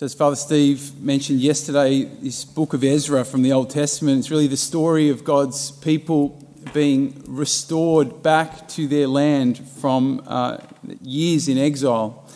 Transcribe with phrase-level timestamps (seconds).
[0.00, 4.30] So, as Father Steve mentioned yesterday, this book of Ezra from the Old Testament is
[4.30, 6.42] really the story of God's people
[6.72, 10.56] being restored back to their land from uh,
[11.02, 12.26] years in exile.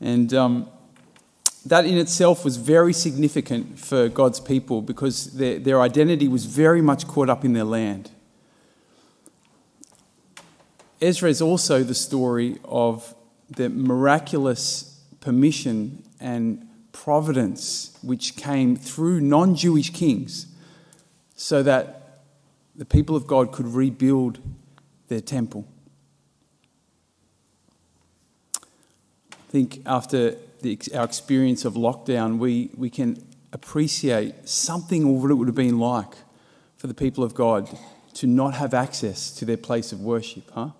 [0.00, 0.70] And um,
[1.66, 6.80] that in itself was very significant for God's people because their, their identity was very
[6.80, 8.10] much caught up in their land.
[11.02, 13.14] Ezra is also the story of
[13.50, 16.65] the miraculous permission and
[17.02, 20.46] providence which came through non Jewish kings
[21.34, 22.22] so that
[22.74, 24.38] the people of God could rebuild
[25.08, 25.66] their temple.
[28.56, 35.30] I think after the, our experience of lockdown, we, we can appreciate something of what
[35.30, 36.14] it would have been like
[36.76, 37.68] for the people of God
[38.14, 40.70] to not have access to their place of worship, huh?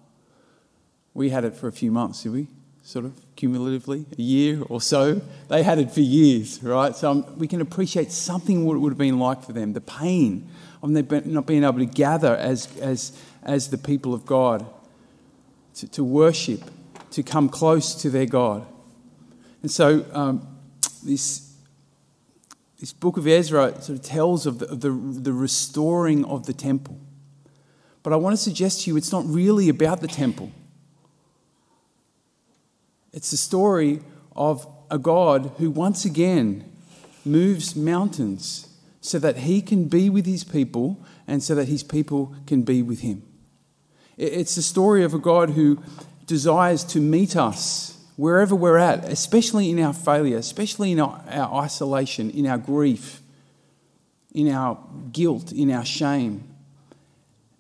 [1.15, 2.49] We had it for a few months, did we?
[2.87, 5.21] Sort of cumulatively, a year or so.
[5.49, 6.95] They had it for years, right?
[6.95, 9.81] So um, we can appreciate something what it would have been like for them, the
[9.81, 10.49] pain
[10.81, 10.91] of
[11.27, 14.65] not being able to gather as, as, as the people of God,
[15.75, 16.61] to, to worship,
[17.11, 18.65] to come close to their God.
[19.63, 20.47] And so um,
[21.03, 21.57] this,
[22.79, 26.53] this book of Ezra sort of tells of the, of the, the restoring of the
[26.53, 27.01] temple.
[28.05, 30.53] But I want to suggest to you it's not really about the temple.
[33.17, 34.01] It's the story
[34.37, 36.71] of a God who once again
[37.25, 38.69] moves mountains
[39.01, 42.83] so that he can be with his people and so that his people can be
[42.83, 43.23] with him.
[44.19, 45.83] It's the story of a God who
[46.27, 52.29] desires to meet us wherever we're at, especially in our failure, especially in our, isolation,
[52.31, 53.23] in our grief,
[54.35, 54.79] in our
[55.11, 56.45] guilt, in our shame,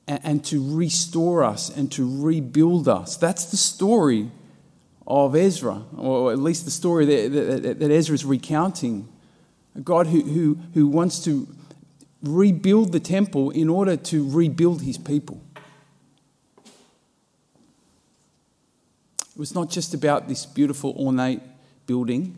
[0.06, 3.16] and to restore us and to rebuild us.
[3.16, 4.30] That's the story
[5.06, 9.08] of Ezra, or at least the story that, Ezra is recounting.
[9.76, 11.46] A God who, who, who wants to
[12.22, 15.40] rebuild the temple in order to rebuild his people.
[19.36, 21.42] It was not just about this beautiful, ornate
[21.86, 22.36] building,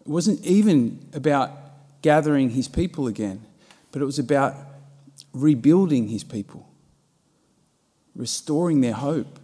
[0.00, 1.52] it wasn't even about
[2.02, 3.40] gathering his people again,
[3.92, 4.54] but it was about
[5.32, 6.68] rebuilding his people,
[8.14, 9.38] restoring their hope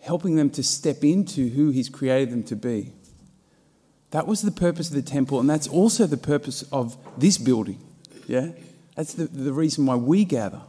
[0.00, 2.92] helping them to step into who He's created them to be.
[4.10, 7.80] That was the purpose of the temple, and that's also the purpose of this building.
[8.26, 8.48] Yeah?
[8.96, 10.62] That's the, the reason why we gather.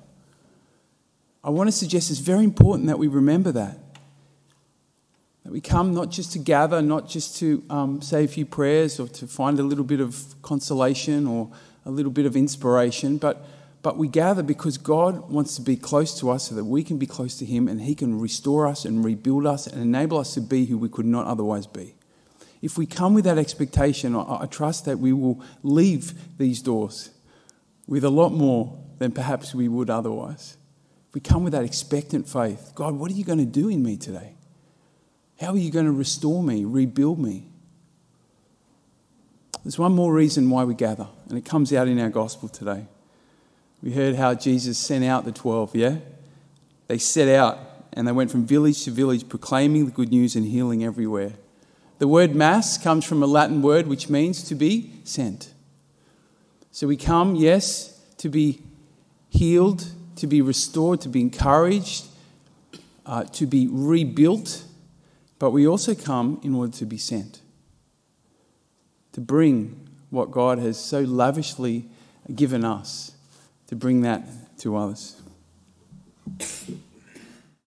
[1.44, 3.78] I want to suggest it's very important that we remember that.
[5.44, 9.00] That we come not just to gather, not just to um, say a few prayers
[9.00, 11.50] or to find a little bit of consolation or
[11.84, 13.44] a little bit of inspiration, but
[13.82, 16.98] but we gather because God wants to be close to us so that we can
[16.98, 20.34] be close to Him and He can restore us and rebuild us and enable us
[20.36, 21.96] to be who we could not otherwise be.
[22.62, 27.10] If we come with that expectation, I, trust that we will leave these doors
[27.88, 30.58] with a lot more than perhaps we would otherwise.
[31.10, 33.82] If we come with that expectant faith, God, what are you going to do in
[33.82, 34.36] me today?
[35.40, 37.48] How are you going to restore me, rebuild me?
[39.64, 42.86] There's one more reason why we gather, and it comes out in our gospel today.
[43.82, 45.98] We heard how Jesus sent out the 12, yeah?
[46.88, 47.58] They set out
[47.94, 51.34] and they went from village to village proclaiming the good news and healing everywhere.
[51.98, 55.54] The word mass comes from a Latin word which means to be sent.
[56.72, 58.62] So we come, yes, to be
[59.30, 62.06] healed, to be restored, to be encouraged,
[63.06, 64.64] uh, to be rebuilt,
[65.40, 67.42] but we also come in order to be sent,
[69.12, 71.90] to bring what God has so lavishly
[72.34, 73.14] given us
[73.72, 74.28] to bring that
[74.60, 75.16] to others.